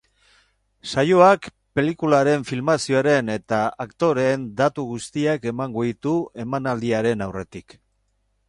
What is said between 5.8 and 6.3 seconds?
ditu